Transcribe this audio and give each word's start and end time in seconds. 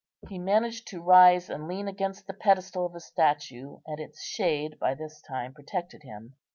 He 0.27 0.39
managed 0.39 0.87
to 0.87 0.99
rise 0.99 1.47
and 1.47 1.67
lean 1.67 1.87
against 1.87 2.25
the 2.25 2.33
pedestal 2.33 2.87
of 2.87 2.93
the 2.93 2.99
statue, 2.99 3.81
and 3.85 3.99
its 3.99 4.23
shade 4.23 4.79
by 4.79 4.95
this 4.95 5.21
time 5.21 5.53
protected 5.53 6.01
him. 6.01 6.37